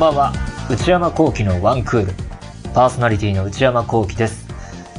[0.00, 0.32] んばんは。
[0.70, 2.14] 内山幸輝のワンクール。
[2.72, 4.48] パーソナリティの内山幸輝です、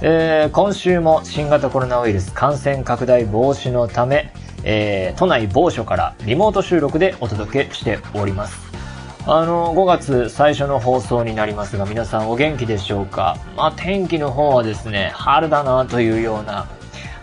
[0.04, 4.32] えー、今週も新型コロナウイルス感染拡大防止のため、
[4.64, 8.60] えー、都内某所からリモート収録でお届けしております。
[9.26, 13.38] あの5月最初の放送になりますが皆さんお元気でしょうか？
[13.58, 16.68] まあ天気の方はですね春だなというような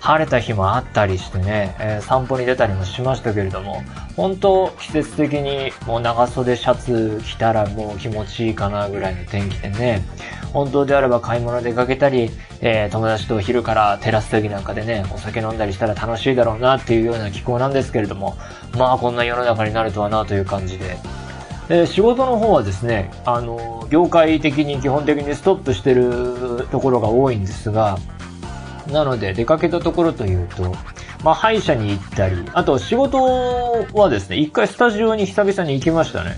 [0.00, 3.82] 晴れた日もあったりしてね、えー、散歩に出たりもしましたけれども、
[4.16, 10.02] 本当季節的にもう長袖シャツ着たらもう気持ちいいかなぐらいの天気でね、
[10.52, 12.30] 本当であれば買い物出かけたり、
[12.60, 18.36] えー、友達とお昼からテラス席なんかでね、お酒飲んだりしたら楽しいだろうなっていうような気候なんですけれども、
[18.76, 20.96] まあこんな世の中になるとはなという感じで、
[21.70, 27.98] え、仕事の方はですね、あの、業界的に基本的にストップしてるところが多いんですが、
[28.90, 30.74] なので出かけたところというと、
[31.22, 33.18] まあ、歯医者に行ったり、あと仕事
[33.92, 36.36] はですね、一回スタジオに久々に行きましたね。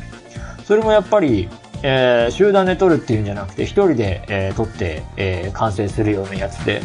[0.64, 1.48] それもやっぱり、
[1.82, 6.82] えー、集団で撮るっていうんじゃなくて、一人で、えー、撮って、えー、完成するようなやつで、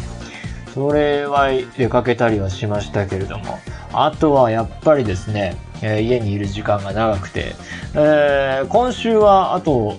[0.74, 3.58] それは出かけたりはしましたけれども、
[3.92, 7.54] あとはやっぱりですね、えー、家にいる時間が長くて、
[7.94, 9.96] えー、今週はあと、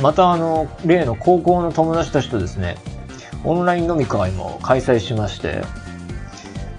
[0.00, 2.76] またあの、例の高校の友達たちとですね、
[3.46, 5.62] オンライン飲み会も開催しまして、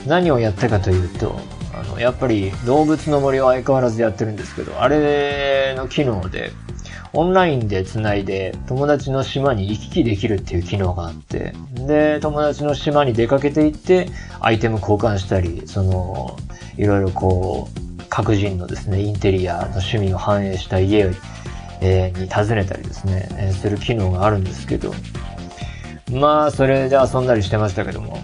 [0.06, 1.40] 何をやったかというと、
[1.74, 6.52] あの、やっぱり動物の森は相変わらずやってるんですけど、あれの機能で、
[7.14, 11.54] オンラインで繋いで友達の島に行き来できるっていう機能があって、
[11.88, 14.10] で、友達の島に出かけていって、
[14.42, 16.38] アイテム交換したり、その、
[16.76, 21.10] いろいろこう、各人のですね、インテリアの趣味を反映した家
[21.80, 24.94] え、に訪ねたりですね、え、する機能があるんですけど、
[26.12, 28.20] まあ、それで遊んだりしてましたけども。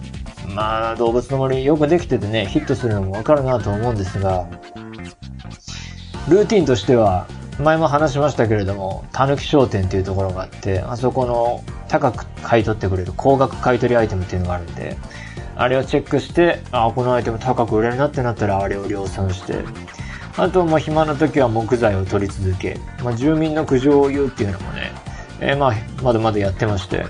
[0.48, 4.48] まあ、動物の森よくできててね、ヒットするのもわかるなと思うんですが、
[6.30, 7.28] ルーティンとしては、
[7.60, 14.98] 前も話しましたけれども、たぬき商店っていうところがあって、あそこの高く買い取ってくれる高額買い取りアイテムっていうのがあるんで、
[15.56, 19.64] あれをチェックして、あ、このアイテム高く売れるなってなったらあれを量産して、
[20.36, 24.92] あともう暇な時は木材を取り続け、まあ、住民の苦情を言うっていうのもね、
[25.40, 27.06] えー、まあ、まだまだやってまして、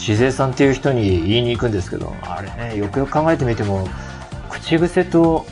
[0.00, 3.86] しずえさんっていう人に言いに行くんですけど、あれね、よくよく考えてみても、
[4.48, 5.44] 口癖と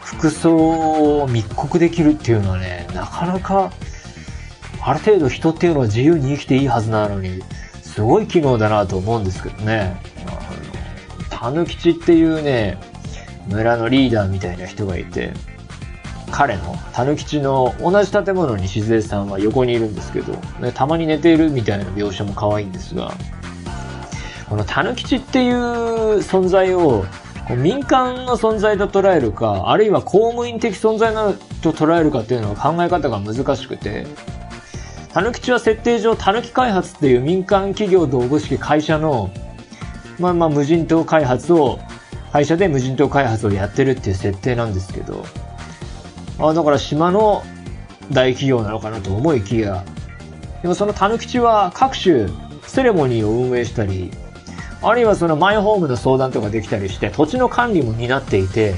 [0.00, 3.72] 服装を密告できるっていうのはね、なかなか、
[4.82, 7.42] ある程度人っていうのは自由に生きていいはずなのに、
[7.80, 9.96] すごい機能だなと思うんですけどね。
[11.30, 12.76] たぬきちっていうね、
[13.48, 15.32] 村のリーダーみたいな人がいて、
[16.30, 23.14] 彼の、たぬきちの同じ建物にしずえさんは横にいるんですけど、ね、たまに寝ているみたいな描写も可愛いんですが、
[24.48, 27.04] このたぬきちっていう存在を
[27.56, 31.14] 民間の存在と捉えるか、あるいは公務員的存在
[31.62, 34.06] と捉えるかっていうのは考え方が難しくて、
[35.12, 39.30] たぬきちは設定上、たぬき開発っていう民間企業とおぼしき会社の、
[40.18, 41.78] まあまあ無人島開発を、
[42.32, 45.24] 会社で無人島開発をやってるっていう設定なんですけど、
[46.38, 47.42] あだから島の
[48.10, 49.84] 大企業なのかなと思いきや、
[50.62, 52.28] でもそのたぬきちは各種
[52.66, 54.10] セレモニーを運営したり、
[54.82, 58.74] あるいはそのマイホームの相談とかできたりして、土地の管理も担っていて、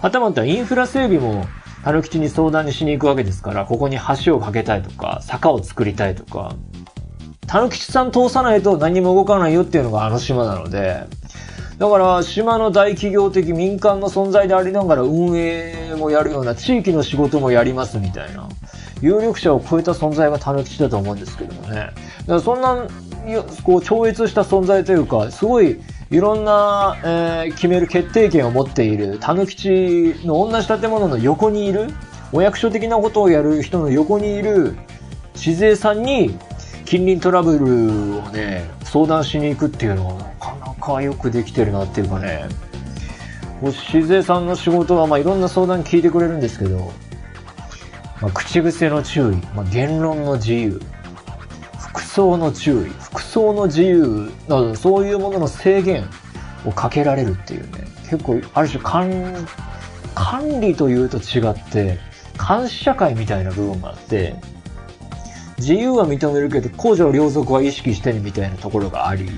[0.00, 1.46] はたまたインフラ整備も、
[1.82, 6.54] たぬきちに相談にしに行くわけですから、ここに橋を架けたいとか、坂を作りたいとか、
[7.46, 11.04] たぬきちさん通さないと何も動かないよっていうのがあの島なので、
[11.78, 18.48] だから島の大企業的民間の存在でありながら運営もやるような地域の仕事もやりますみたいな、
[19.00, 21.76] 有力者を超えた存在がたぬきちだと思うんですけどもね。
[21.76, 21.92] だか
[22.26, 22.86] らそんな
[23.62, 25.80] こう超越した存在というか、すごい
[26.10, 31.88] いろんな、えー、決める決定権を持っている、たぬきちの同じ建物の横にいる、
[32.32, 34.76] お役所的なことをやる人の横にいる、
[35.34, 36.38] しずえさんに
[36.84, 42.44] 近隣トラブルをね、相談しに行くっていうのはなかなかよくできてるなっていうかね、
[43.72, 46.92] しずえさんの仕事はまあいろんな相談聞いてくれるんですけど、
[48.20, 50.80] まあ、口癖の注意、まあ、言論の自由、
[51.94, 56.04] 服装の注意、服装の自由など、そういうものの制限
[56.66, 59.46] をかけられるっていうね、結構、ある種管、
[60.12, 62.00] 管理というと違って、
[62.36, 64.34] 監視社会みたいな部分があって、
[65.58, 69.30] 自由は認めるけど、公序良俗は意識してるみたいなところがあり、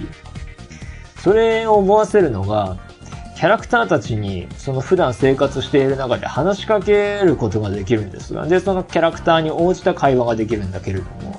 [1.18, 2.78] それを思わせるのが、
[3.36, 11.35] キャラクターたちに、その普段生活している中で話しかけることができるんですが、で、そのキャラクターに応じた会話ができるんだけれども、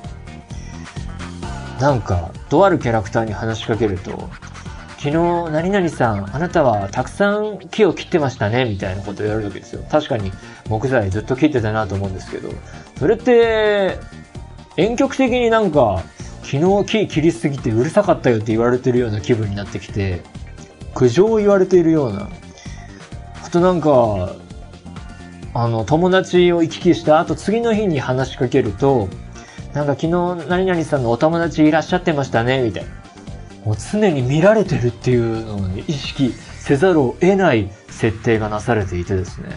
[1.79, 4.29] なんか、とあるキャラクターに話しかけると、
[4.97, 5.11] 昨日
[5.51, 9.83] 何々さん、あなたはたくさん木を切ってましたね、みたいなことを言われるわけですよ。
[9.91, 10.31] 確かに
[10.67, 12.49] 木材ずっと切ってたなと思うんですけど、
[12.97, 13.99] それって、
[14.75, 16.03] 遠曲的になんか、
[16.41, 20.21] 昨日木切りすぎてうるさかったよって言われてるような気分になってきて、
[20.95, 22.29] 苦情を言われているような。
[23.45, 24.33] あとなんか、
[25.53, 29.09] あの、友達を行き来した後、次の日に話しかけると、
[29.77, 30.09] なんか昨日
[30.49, 32.89] 何々さんのお友達いらっしゃってましたね、みたいな。
[33.63, 39.49] もう常に見られてるっていうのを、ね、意識せざるを得ない設定がなされていてですね。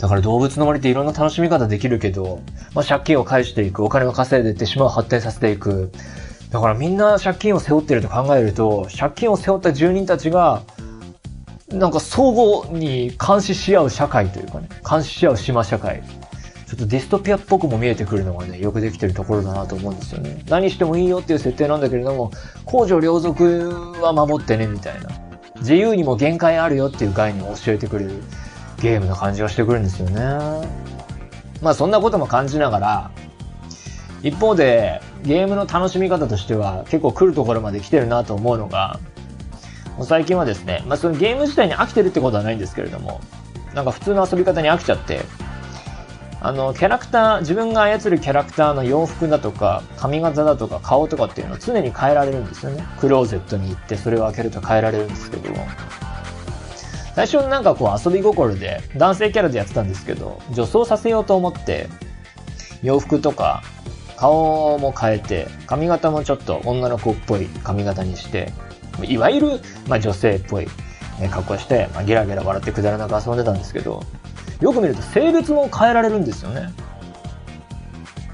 [0.00, 2.40] だから動物の森っていろんな楽しみ方できるけど、
[2.74, 5.92] まあ、借金を返していく、お金を稼いでいって島を発展させていく。
[6.50, 10.62] だからみんな借金を背負ってると考えると、借金を背負った住人たちが、
[11.68, 16.02] なんか相互に監視し合う社会というかね、監視し合う島社会。
[16.72, 20.42] ちょっとディストピアっぽくも見えてくるのがね、よくできてるところだなと思うんですよね。
[20.48, 22.30] 何してもいいよっていう設定なんだけれども、
[22.64, 25.10] 公序良俗は守ってね、みたいな。
[25.58, 28.22] 自由にも限界あるよっていう概念を教えてくれる
[28.80, 30.66] ゲームな感じがしてくるんですよね。
[31.60, 33.10] まあそんなことも感じながら、
[34.22, 38.98] 一方でゲームの楽しみ方としては結構来るところまで来てるなと思うのが、
[39.98, 43.20] もう最近はですね、まあそのゲーム自体に飽きてるってことはないんですけれども、
[43.74, 45.20] なんか普通の遊び方に飽きちゃって、
[46.44, 52.84] あの、キャラクター、自分が操るキャラクターの洋服だとか、髪型だとか、顔とかっていうのを常に変えられるんですよね。
[52.98, 55.64] クローゼットに行ってそれを開けると変えられるんですけども。
[57.14, 61.88] 最初なんかこう遊び心で男性キャラでやってたんですけど、女装させようと思って、
[62.82, 63.62] 洋服とか
[64.16, 68.52] 顔も変えて、髪型もちょっと女の子っぽい髪型にして、
[69.04, 70.66] いわゆる、まあ、女性っぽい
[71.30, 74.02] 格好して、まあ、ゲラゲラ笑ってくだらなく遊んでたんですけど、
[74.62, 76.72] よく見ると性別も変えられるんですよね。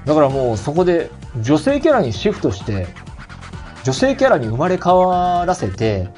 [0.05, 1.09] だからもうそこで
[1.41, 2.87] 女性キャラにシフトして、
[3.83, 6.09] 女性キャラに生まれ変わらせて、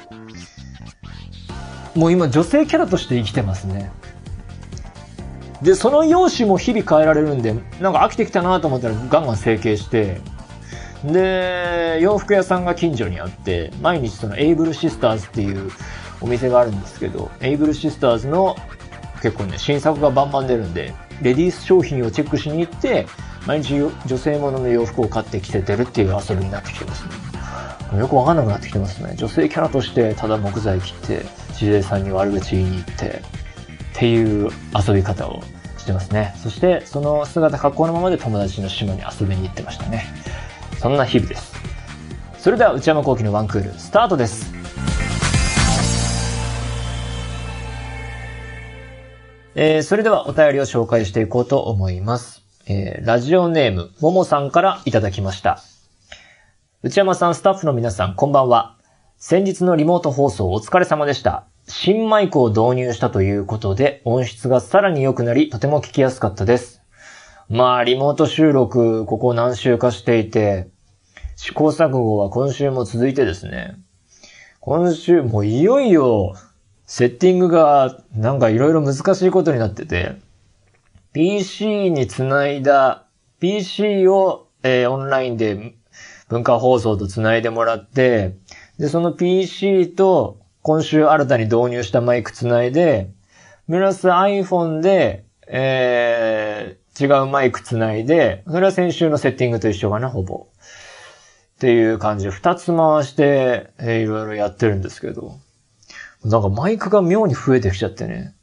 [1.94, 3.90] もう今女性キャラとして生きてますね。
[5.62, 10.20] で、その容姿も日々変えられるんで、なんか飽きてきたなと思ったらガンガン整形して、
[11.04, 15.70] で、洋服屋さんが近所にあって、毎日そのエイブルシスターズっていう
[16.20, 18.56] お店があるんですけど、エイブルシスターズの
[19.22, 20.92] 結構ね、新作がバンバン出るんで、
[21.22, 23.06] レディース商品をチェックしに行って、
[23.46, 23.74] 毎日
[24.06, 27.04] 女性ものの洋服を買って着せてるっていう遊びになってきてます
[27.92, 27.98] ね。
[27.98, 29.14] よくわかんなくなってきてますね。
[29.16, 31.24] 女性キャラとしてただ木材切って、
[31.54, 34.50] 知りさんに悪口言いに行って、っていう
[34.86, 35.42] 遊び方を
[35.78, 36.34] してますね。
[36.42, 40.04] そしてその姿格好のままで友達の島に遊びに行ってましたね。
[40.80, 41.52] そんな日々です。
[42.38, 44.61] それでは内山昂輝のワンクールスタートです。
[49.54, 52.42] えー、それではお便りを紹介していこうと思います。
[52.66, 55.62] えー、ラジオネーム、ももさんからいただきました。
[56.82, 58.78] 内山さん、スタッフの皆さん、こんばんは。
[59.18, 61.44] 先日のリモート放送お疲れ様でした。
[61.68, 66.80] 新マイクを導入したということで、音質がさらに良くなり、とても聞きやすかったです。
[67.50, 70.70] まあ、リモート収録、ここ何週かしていて、
[71.36, 73.76] 試行錯誤は今週も続いてですね。
[74.60, 76.36] 今週、もういよいよ、
[76.86, 80.16] セッティングがなんかいろいろ難しいことになってて、
[81.12, 83.04] PC につないだ、
[83.40, 85.74] PC を、えー、オンラインで
[86.28, 88.36] 文化放送とつないでもらって、
[88.78, 93.10] で、その PC と今週新たに導入したマイクつないで、
[93.68, 100.46] プラス iPhone で、えー、違うマイクつないで、それは先週のセッティングと一緒かな、ほぼ。
[101.56, 105.38] っていう感じで、二つ回して、えー、いろいろやってるんですけど。
[106.24, 108.34] なんかマイクが妙に増えてきちゃってね。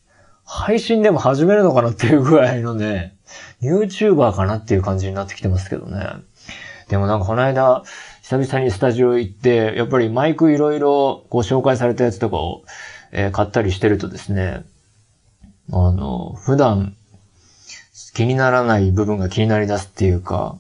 [0.44, 3.16] 配信でも始めるのかなっていうぐらいのね、
[3.62, 6.06] YouTuber かなっていう感じになってきてますけどね。
[6.90, 7.84] でもなんかこの間、
[8.24, 12.64] 久々にスタジオ行って、やっぱりマイクいろいろご紹介されたやつとかを、
[13.12, 14.64] えー、買ったりしてるとですね、
[15.72, 16.96] あの、普段
[18.14, 20.58] 気にならない部分が気になり出すっていうか、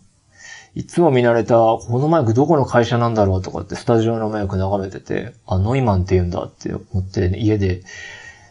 [0.75, 7.81] いつも見慣れた、このマイクどこの会社なんだろうとかってスタジオのマイク眺めてて、あ、ノイマンって言うんだって思って、ね、家で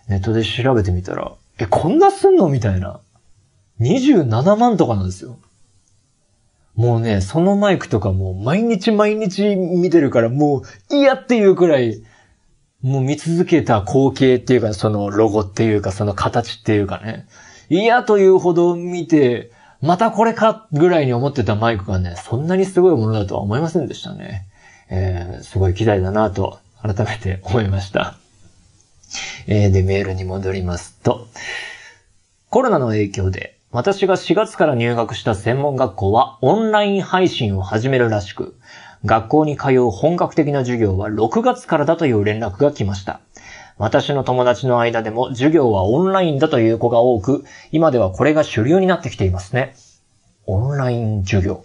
[0.08, 3.00] ネットで調べてみたら、え、こんなすんのみたいな。
[3.80, 5.38] 27万とかなんですよ。
[6.74, 12.02] もうね、そのマイクとかもう毎日毎日見てるからもう嫌っていうくらい、
[12.82, 17.26] もう見続けた光景っていうか、そのロゴっていうか、その形っていうかね。
[17.68, 24.46] 嫌というほど見て、またこれかぐらいに思ってたマイクがね、そんなにすごいものだとは思いませんでしたね。
[24.90, 28.16] えー、すごい期待だなと改めて思いました。
[29.46, 31.26] えー、で、メールに戻りますと、
[32.50, 38.56] コロナの影響で私が4月から入学した専門学校はオンライン配信を始めるらしく、
[39.04, 43.20] 学校に通う本格的な授業は6月からだという連絡が来ました。
[43.78, 49.74] 私の友達の間でも授業はオンラインだという子が多く、今ではこれが主流になってきていますね。
[50.46, 51.64] オンライン授業。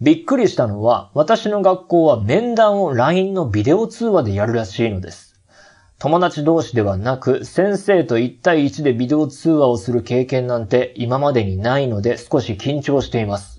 [0.00, 5.40] びっくりしたのは、私の学校は面談を LINE のビデオ通話でやるらしいのです。
[5.98, 13.57] 友達同士ではなく、先生と1対1でビデオ通話をする経験なんて今までにないので少し緊張しています。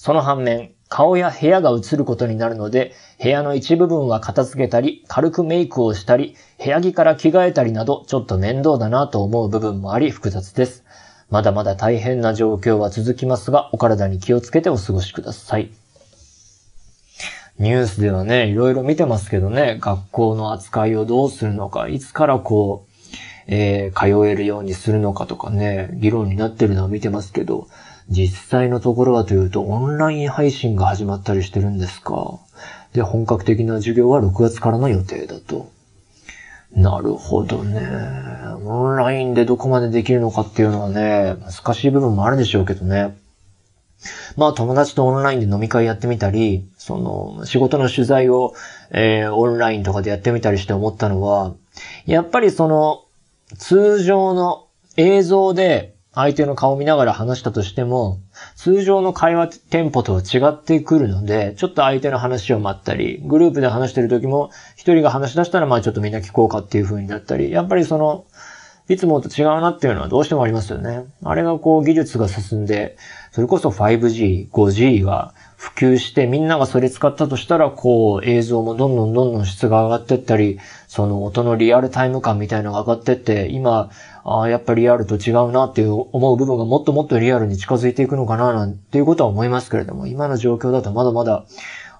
[0.00, 10.84] その反面、顔や部屋が映ることになるので、部屋の一部分は片付けたり、軽くメイクをしたり、部屋着から着替えたりなど、ちょっと面倒だなと思う部分もあり複雑です。
[11.30, 15.72] まだまだ大変な状況は続きますが、お体に気をつけてお過ごしください。
[17.58, 22.88] ニュースではね、いろいろ見てますけどね、学校の扱いをどうするのか、いつからこう、
[23.48, 27.66] えー、通えるようにするのかとかね、議論になってるのを見てますけど、
[28.08, 32.38] 実際のところはというと、オンライン配信が始まったりしてるんですか？
[32.92, 35.70] で、本格的な授業は6月からの予定だと。
[36.72, 37.80] なるほどね。
[38.64, 43.16] オンラインでどこまでできるのかっていうのはね、難しい部分もあるでしょうけどね。
[44.36, 48.54] まあ友達とオンラインで飲み会やってみたり、その仕事の取材を、
[48.90, 51.54] えー、オンラインとかでやってみたりして思ったのは、
[52.06, 53.04] やっぱりその
[53.56, 58.18] 通常の映像で相手の顔見ながら話したとしても、
[58.56, 68.24] 通常の会話テンポとは違ってくるので、ちょっと相手の話を待ったり、グループで話してる時も、一人が話し出したら、まあちょっとみんな聞こうかっていう風になったり、やっぱりその、
[68.88, 71.04] いつもと違うなっていうのはどうしてもありますよね。
[71.22, 72.96] あれがこう技術が進んで、
[73.30, 83.90] それこそ 5G、5G が普及してみんながそれ使ったとしたら、こう映像もどんどんどんどん質が上がってったり、その音のリアルタイム感みたいなのが上がってって、今、
[84.28, 91.46] ああ、やっぱりリアルと違うなっていう思う部分がもっともっとリアルに近づいていくのかななんていうことは思いますけれども、今の状況だとまだまだ、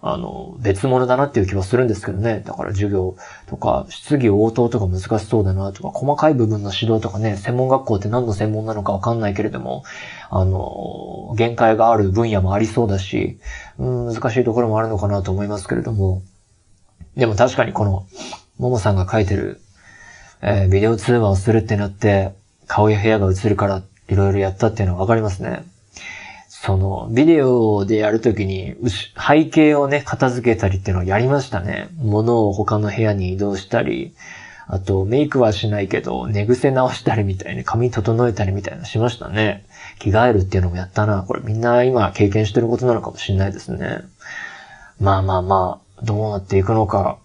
[0.02, 2.42] あの、別物だなっていう気はするんですけどね。
[2.44, 3.16] だから授業
[3.46, 9.82] とか、質疑応答とか難しそうだなとか、細かい部分の指導とかね、専門学校って何の専門なのかわかんないけれども、
[10.30, 13.38] あの、限界がある分野もありそうだし、
[13.78, 16.22] うん、難しいところもあるのかなと思いますけれども、
[17.16, 18.06] でも確かにこの、
[18.58, 19.60] ももさんが書いてる
[20.42, 22.32] えー、ビデオ通話をするってなって、
[22.66, 25.64] 顔や部屋が映るからいろいろやったっていうのはわかりますね。
[26.48, 28.74] その、ビデオでやるときに、
[29.16, 31.88] 背景をね、片付けたりっていうのをやりましたね。
[31.98, 34.14] 物を他の部屋に移動したり、
[34.66, 39.64] あと、メイクはしないけど、寝癖直したりみたいに、髪整えたりみたいなしましたね。
[39.98, 41.22] 着替えるっていうのもやったな。
[41.22, 44.00] これみんな今経験してることなのかもしれないですね。
[45.00, 47.18] まあまあまあ、どうなっていくのか、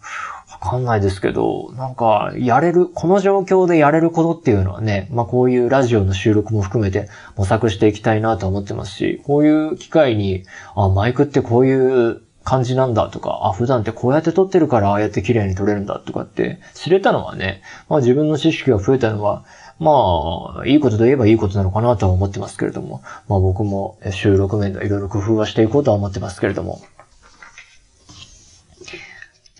[0.63, 19.45] かんないですけど、なんか、やれる、この状況でやれることっていうのはね、まあこういうラジオの収録も含めて模索していきたいなと思ってますし、こういう機会に、あ、マイクってこういう感じなんだとか、あ、普段ってこうやって撮ってるからああやって綺麗に撮れるんだとかって知れたのはね、まあ自分の知識が増えたのは、
[19.79, 26.81] まあ、いいことといえばいいことなのかなとは思ってますけれども、まあ僕も収録面でいろいろ工夫はしていこうとは思ってますけれども、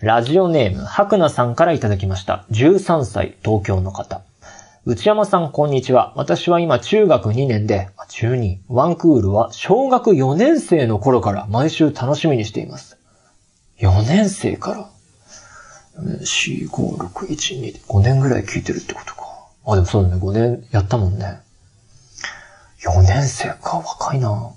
[0.04, 2.44] ラジオネーム、白菜さんからいただきました。
[2.50, 4.20] 13歳、東京の方。
[4.84, 6.12] 内山さん、こんにちは。
[6.14, 12.98] 私は今、中学2年で、中2、ワンクールは小学4年生の頃から毎週楽しみにしています。
[13.78, 14.90] 4年生から
[16.20, 19.22] ?4、5、6、1、2、5年ぐらい聞いてるってことか。
[19.64, 21.40] あ、でもそうだね、5年やったもんね。
[22.82, 24.50] 4年生か、若いな。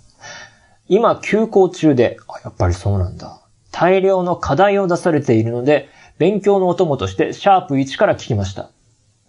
[0.89, 3.39] 今、休校中で、あ、やっぱりそうなんだ。
[3.79, 8.71] 大量の課題を出されているので、勉強のお供としてシャープ1から聞きました。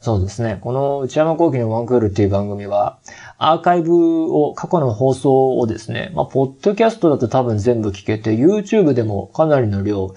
[0.00, 0.56] そうですね。
[0.62, 2.98] この内山幸喜のワンクールっていう番組は、
[3.36, 10.14] アーカイブを、過去の放送をですね、まあ、ポッドキャストだと多分全部聞けて、YouTube でもかなりの量、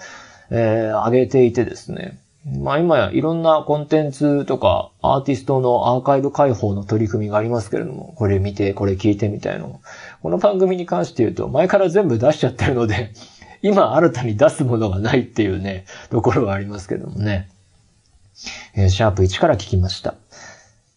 [0.50, 2.18] えー、上げていてですね。
[2.46, 9.80] まあ今やいろんなコンテンツとかアーティストのアーカイブ開放の取り組みがありますけれども、これ見て、これ聞いてみたいの。
[10.24, 13.12] この番組に関して言うと、前から全部出しちゃってるので
[13.62, 17.50] 今新たに出すものがないっていうね、ところはありますけどもね。
[18.76, 20.16] えー、シャープ1から聞きました。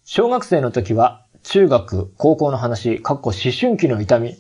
[0.04, 4.36] 小学生の時は、中学、高校の話、かっこ思春期の痛み。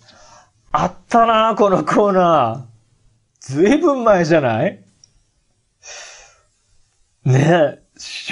[0.72, 2.74] あったなぁ、このコーナー。
[3.40, 4.82] ずいぶん前じゃない？
[7.24, 7.82] ねえ、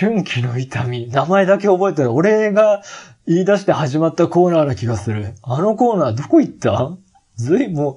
[0.00, 1.08] 思春期の痛み。
[1.08, 2.12] 名前だけ覚えてる。
[2.12, 2.82] 俺が
[3.26, 5.34] 言い出して始まったコーナーな気がする。
[5.42, 6.96] あのコーナーどこ行った？
[7.36, 7.94] ずいぶん、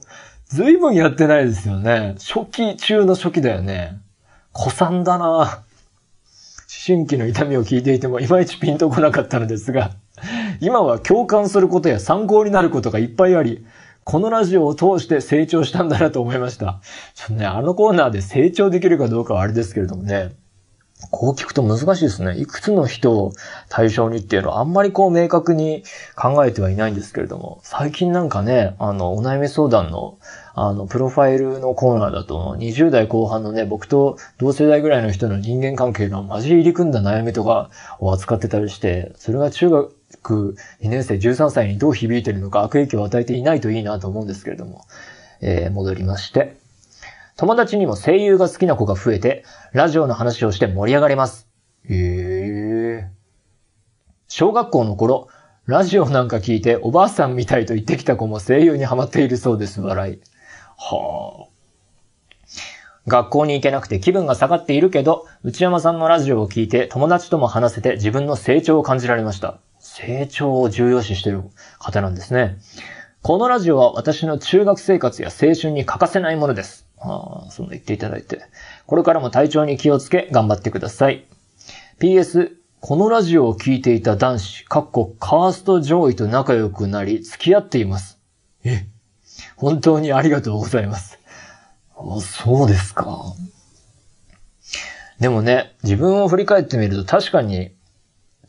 [0.48, 2.16] ずいぶんやってないですよね。
[2.20, 4.00] 初期中の初期だよね。
[4.56, 5.48] 古参だな思
[6.86, 9.92] 春期の痛みを聞いていてもいまいちピンとこなかったのですが、
[10.62, 13.66] 今は共感することや参考になることがいっぱいあり、
[14.04, 16.80] このラジオを通して成長したんだなと思いました。
[17.16, 20.36] ちょっとね、あのコーナーで成長できるかどうかはあれですけれどもね。
[21.12, 22.38] こう聞くと難しいですね。
[22.38, 23.34] いくつの人を
[23.70, 25.84] 対象にっていうのはあんまりこう明確に
[26.16, 30.18] 考えてはいないんですけれども、最近なんかね、あの、お悩み相談の、
[30.54, 37.70] あの、プロファイルのコーナーだと、20代後半のね、僕と同世代ぐらいの人の人間関係がマジ入り組んだ悩みとか
[38.00, 44.86] を扱ってたりして、それが中学2年生13歳にどう響いてるのか悪影響を与えていないといいなと思うんですけれども、
[45.42, 46.56] えー、戻りまして、
[47.38, 51.50] 友達にも声優が好きな子が増えて、ラジオの話をして盛り上がります。
[51.84, 51.96] へ
[53.04, 53.10] え。
[54.30, 55.28] 小学校の頃、
[55.66, 59.82] ラジオなんか聞いておばあさんみたいと言ってきた子も声優にハマっているそうです。
[59.82, 60.20] 笑い。
[60.78, 61.56] はあ。
[63.08, 69.60] 学校に行けなくて気分が下がっているけど、内山さんのラジオを聞いて友達とも話せて自分の成長を感じられました。
[69.80, 71.44] 成長を重要視している
[71.80, 72.58] 方なんですね。
[73.22, 76.88] このラジオは私の中学生活や青春に欠かせないものです。
[77.08, 78.42] あそんな言っていただいて。
[78.86, 81.26] これからも体調に気をつけ頑張ってください。
[82.00, 88.20] PS、このラジオを聴いていた男子、かっこカースト上位と仲良くなり付き合っています。
[88.64, 88.86] え、
[89.56, 91.18] 本当にありがとうございます。
[91.98, 93.34] あ、そうですか。
[95.20, 97.72] でもね、自分を振り返ってみると確かに、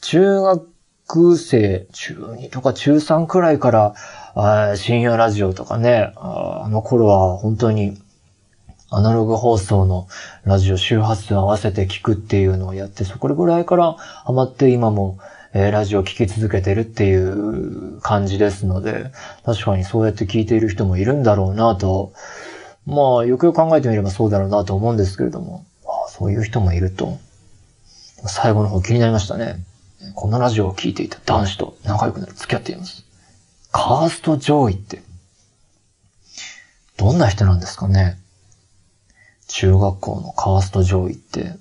[0.02, 7.96] 中学生、中2とか中3くらいから、深夜ラジオとかね、あの頃は本当に
[8.96, 10.08] アナログ放送の
[10.44, 15.18] ラジオ周波数合わせて聞くっていうのをやって、そこぐらいからハマって今も、
[15.52, 19.12] えー、ラジオ聞き続けてるっていう感じですので、
[19.44, 22.14] 確かにそうやって聞いている人もいるんだろうなと、
[22.86, 27.18] まあ、よくよく考えてみればそうだろうなと思うんですけれども、あそういう人もいると。
[28.26, 29.58] 最後の方気になりましたね。
[30.14, 33.04] このラジオを聞いていた男子と仲良くなる付き合っています。
[33.72, 35.02] カースト上位って、
[36.96, 38.18] どんな人なんですかね
[39.48, 41.54] 中学校のカースト上位って、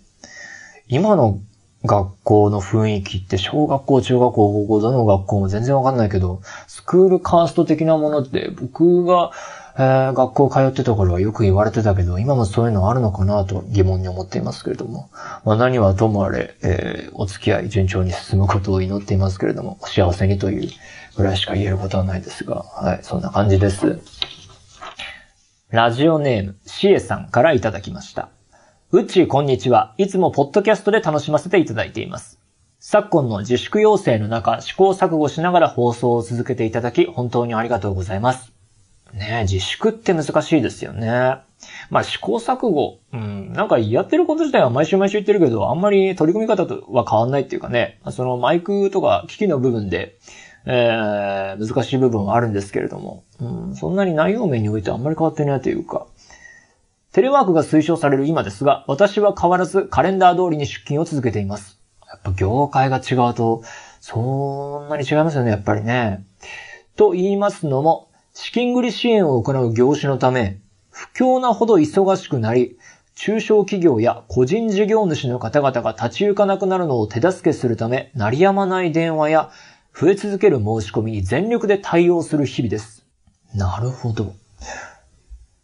[0.88, 1.40] 今の
[1.86, 9.32] 学校の雰囲気って小学校、中学校、高校、どの学校も全然わかんないけど、スクールカースト的なものって僕が、
[9.78, 15.10] えー、学校通ってた頃はよく言われてたけど、今もそういうのあるのかなと疑問に思っていますけれども。
[15.44, 20.70] まあ何はともあれ、えー、お付き合い順調に進むことを祈っていますけれども、幸せにという
[21.18, 24.00] ぐらいしか言えることはないですが、はい、そんな感じです。
[25.76, 28.30] ラジオネーム、シエさんからいただきました。
[28.92, 29.94] うっちーこんにちは。
[29.98, 32.40] いつもポッドキャストで楽しませていただいています。
[32.80, 38.54] 昨今の自粛要請の中、試行錯誤しながら放送を続けていただき、本当にありがとうございます。
[39.14, 41.10] ね自粛って難しいですよね。
[41.90, 50.16] まあ試行錯誤、うん、なんかやってること自体は毎週毎週言ってるけど、あんまり取り組み方とは変わんないっていうかね、そのマイクとか機器の部分で、
[50.66, 56.08] えー、難しい部分はあるんですけれども、うん、そんなに内容面においてあんまり変わってないというか、
[57.14, 61.80] テレワークが推奨される今ですが、私は変わらずカレンダー通りに出勤を続けています。
[62.08, 63.64] やっぱ業界が違うと、
[64.02, 66.26] そんなに違いますよね、やっぱりね。
[66.96, 72.78] と言いますのも、資金繰り支援を行う業種のため、不況なほど忙しくなり、
[73.16, 79.52] 中小企業や個人事業主の方々が立ち行かなくなるのを手助けするため、鳴りやまない電話や
[79.98, 83.06] 増え続ける申し込みに全力で対応する日々です。
[83.54, 84.34] なるほど。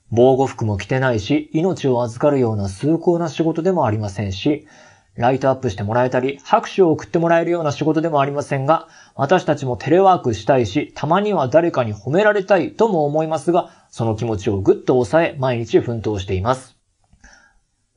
[0.10, 4.68] 防護服も着てないし、命を預かるような崇高な仕事でもありませんし、
[5.16, 16.78] ライトアップしてもらえたり、拍手を送ってもらえるような仕事でもありませんが、私たちもテレワークしたいし、たまには誰かに褒められたいとも思いますが、その気持ちをぐっと抑え、毎日奮闘しています。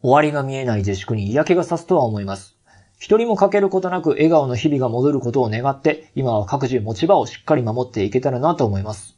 [0.03, 2.54] 終わりが見えない自粛に嫌気がさすとは思います。
[2.99, 9.15] 一人も欠けることなく笑顔の日々が戻ることを願って、今は各自持ち場をしっかり守っていけたらなと思います。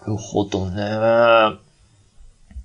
[0.00, 1.58] なるほどね。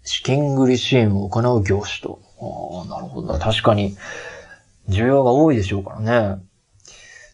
[0.03, 2.19] 資金繰り支援を行う業種と。
[2.39, 3.37] ああ、なるほど。
[3.37, 3.95] 確かに、
[4.89, 5.99] 需要が多いでしょうから
[6.35, 6.41] ね。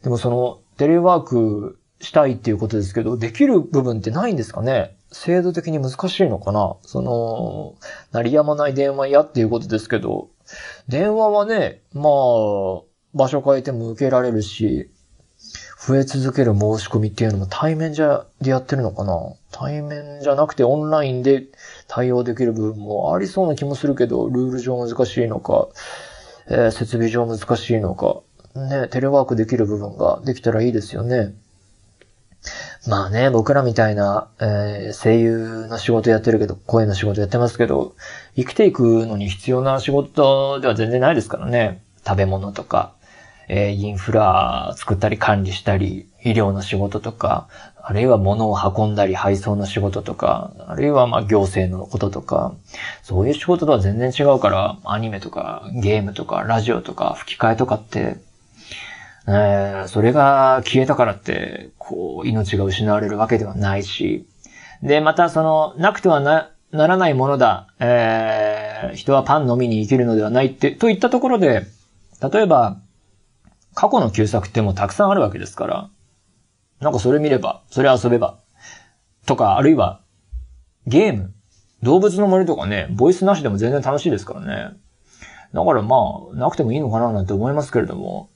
[0.04, 7.76] でもその、テレワークしたいっていうことですけど、できる部分ってないんですかね制度的に難しいのかなその、
[8.12, 10.30] 鳴りやまない電話やっていうことですけど、
[10.88, 12.87] 電話はね、まあ、
[13.18, 14.90] 場所変えても受けられるし、
[15.86, 19.34] 増え続ける申し込みっていうのも対面じゃ、でやってるのかな？
[19.52, 21.46] 対面じゃなくてオンラインで
[21.88, 25.68] 対応できる部分もありそうな気もするけど、ルール上難しいのか、
[26.50, 28.22] えー、設備上難しいのか、
[28.56, 31.34] ね、テレワークできる部分ができたらいいですよね。
[32.88, 37.96] まあね、僕らみたいな、えー、声優の仕事やってるけど、声の仕事やってますけど、
[38.36, 41.84] 生きていくのに必要な仕事では全然ないですからね。
[42.06, 42.94] 食べ物とか、
[43.48, 47.48] えー、インフラ作ったり管理したり、医療の仕事とか、
[47.82, 52.54] あるいは物を運んだり配送の仕事とか、あるいはまあ行政のこととか、
[53.02, 58.18] そういう仕事とは全然違うから、アニメとかゲームとかラジオとか吹き替えとかって、
[59.28, 64.26] えー、それが消えたからって、こう、命が失われるわけではないし、
[64.82, 71.66] で、またその、なくてはな、ならないものだ、えー、人はパンのみに生きるのではないって、といったところで、
[72.22, 72.78] 例えば、
[73.78, 75.90] 過去の旧作ってもうたくさんあるわけですから、
[76.80, 78.40] なんかそれ見れば、それ遊べば、
[79.28, 80.02] とか、あるいは、
[80.88, 81.32] ゲーム、
[81.84, 84.76] 動物の森とかね、ボイスなしでも全然楽しいですからね。
[85.54, 85.96] だからま
[86.34, 88.32] あ、なくてもいいのかななんて思いますけれども、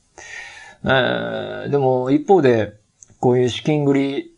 [0.83, 2.75] えー、でも一方で、
[3.19, 4.35] こういう資金繰り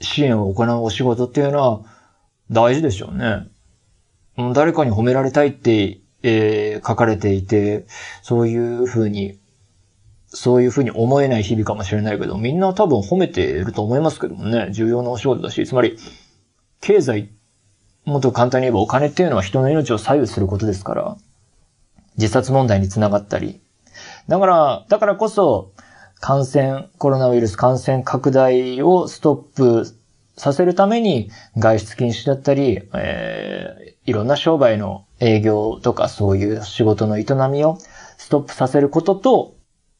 [0.00, 1.80] 支援を行うお仕事っていうのは
[2.50, 3.46] 大事でしょうね。
[4.52, 7.86] 誰かに褒められたいって、えー、書かれていて、
[8.20, 9.38] そういうふうに
[10.38, 15.98] そういうふうに思えない日々かもしれないけど、みんな多分褒めていると思いますけどもね、重要なお仕事だし、つまり、
[16.80, 17.30] 経済、
[18.04, 21.16] もっと簡単に言えばお金っていうのは人の命を左右することですから、
[22.16, 23.60] 自殺問題につながったり。
[24.28, 25.72] だから、だからこそ、
[26.20, 29.86] 感染、コロナウイルス感染拡大をストップ
[30.36, 37.78] させるために外出禁止だったり、えー、いろんな商売の営業とかそういう仕事の営みを
[38.18, 39.57] ストップさせることと、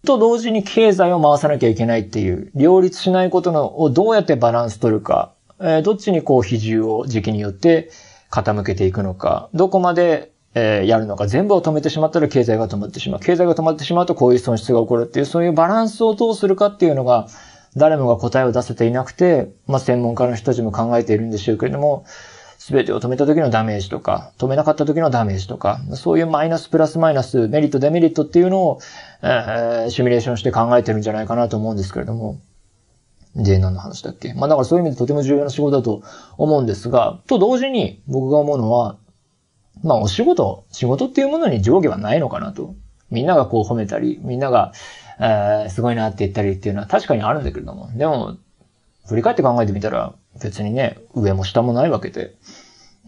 [0.09, 7.90] と同時に経済を回さなきゃいけないっていう、両立しないことのをどうやってバランス取るか、えー、どっちにこう比重を時期によって
[8.31, 13.21] 傾けていくのか、どこまで、えー、やるのか、全部を止めてしまったら経済が止まってしまう。
[13.21, 17.29] 経済が止まってしまうとこういう損失が起こるっていう、そういうバランスをどうするかっていうのが、
[17.77, 22.07] 誰もが答えを出せていなくて、まあ専門家の人たちも考えているんでしょうけれども、
[22.68, 28.81] すべてを止めた時のダメージとか、止めなかった時のダメージとか、そういうマイナスプラスマイナス、メリットデメリットっていうのを、
[29.22, 32.38] えー、シミュレーションして考えてるんじゃないかなと思うんですけれども。
[33.37, 34.35] で、何の話だっけ？
[34.35, 36.02] まあだからそういう意味でとても重要な仕事だと
[36.37, 38.98] 思うんですが、と同時に僕が思うのは、
[39.83, 42.74] まあお仕事、仕事っていうものに上下はないのかなと。
[43.11, 44.72] みんながこう褒めたり、みんなが、
[45.18, 48.37] えー、すごいなって言ったりっていうのは確かにあるんだけれども、でも、
[49.09, 52.35] 振り返って考えてみたら、別にね、上も下もないわけで、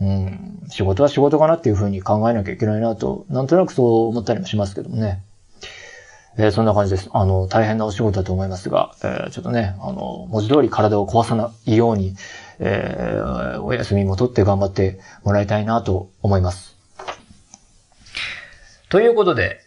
[0.01, 5.23] うん、仕事は仕事かなっていうふうに考えなきゃいけないなと、なんとなくそう思ったりもしますけどもね。
[6.39, 7.11] えー、そんな感じです。
[7.13, 12.15] あの、大変なお仕事だと思いますが、えー、ちょっとね、あの、文字通り体を壊さないように、
[12.61, 16.77] えー、お休みも取って頑張ってもらいたいなと思います。
[18.89, 19.61] ということで、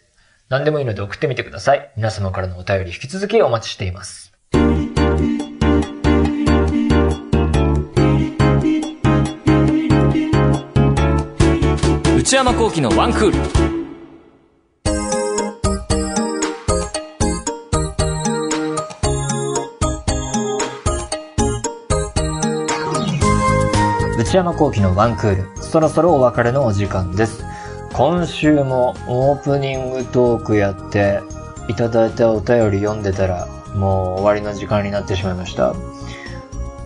[0.48, 1.90] 何でもいいので送ってみてください。
[1.96, 4.33] 皆様からのお便り引き続きお待ちしています。
[12.24, 13.38] 内山幸喜のワンクール。
[24.18, 25.62] 内山幸喜のワンクール。
[25.62, 27.44] そろそろお別れのお時間です。
[27.92, 31.20] 今週もオープニングトークやって
[31.68, 35.74] いただいたお便り読んでたらもう終わりの時間になってしまいました。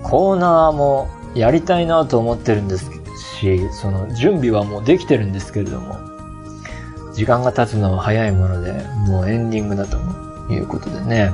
[0.03, 2.98] コーナーもやりたいなと思ってるんですけど
[3.39, 5.99] し、その準備はもうできてるんですけれども、
[7.15, 8.73] 時間が経つのは早いもので、
[9.07, 9.99] もうエンディングだと
[10.53, 11.33] いうことでね。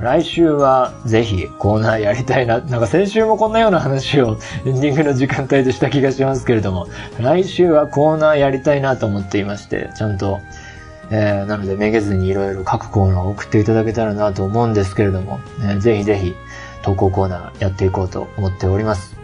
[0.00, 2.58] 来週はぜひコーナーやりたいな。
[2.60, 4.36] なんか先週もこんなような話を
[4.66, 6.86] エンディングの時間帯でした気がしますけれども、
[7.18, 10.40] 来週はコーナーやりたいなと思っていまして、ちゃんと、
[11.10, 16.34] えー、なのでめげずにいろいろ各コーナーを送っていただけたらなと思うんですけれども、えー、ぜひぜひ
[16.82, 19.15] 投稿コーナーやっていこうと思っております。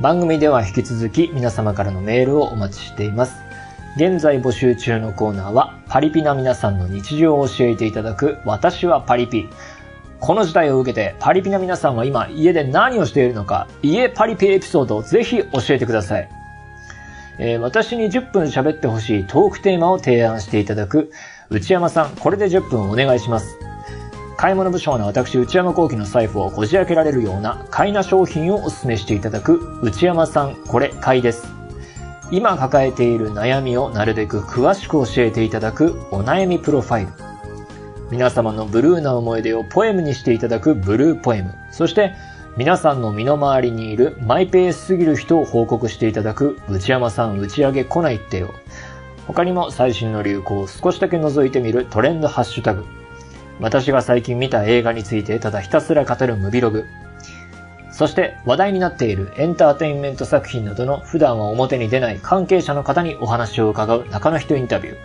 [0.00, 3.34] 番組では引き続き皆様からのメールをお待ちしています。
[3.96, 9.46] 現在募集中のコーナーは、パリピな皆さんの日常を教えていただく、私はパリピ。
[10.18, 16.28] この事態を受けて、パリピな皆さんは今、家で何をしているのか、家パリピエピソードをぜひ教えてください。
[17.38, 21.10] えー、私に10分喋ってほしいトークテーマを提案していただく、
[21.50, 23.69] 内山さん、これで10分お願いします。
[24.40, 31.46] 買い物不詳な私、内山幸喜の財布をこじ開けられるような買いな商品をお勧めしていただく、内山さん、これ買いです。
[32.30, 37.12] 今抱えている悩みをなるべく詳しく教えていただく、お悩みプロファイル。
[38.10, 41.54] 皆様のブルーな思い出をポエムにしていただくブルーポエム。
[41.70, 42.14] そして、
[42.56, 48.54] 皆さんの身の回りにいるマイペースすぎる人を報告していただく内山さん打ち上げ来ないってよ。
[49.26, 52.99] 他にも最新の流行を少しだけ覗いてみるトレンドハッシュタグ。
[53.60, 56.84] 私が最近見た映画についてただひたすら語るムビログ。
[57.92, 64.96] そして話題になっているエンターテインメント作品などの普段は表に出ない関係者の方にお話を伺う中の人インタビュー。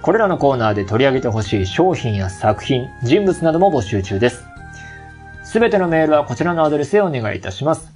[0.00, 4.44] これらのコーナーで取り上げてほしい商品や作品、人物なども募集中です。
[5.42, 7.90] すべてのメールはこちらのアドレスへお願いいたします。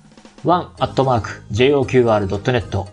[0.45, 2.85] one.joqr.net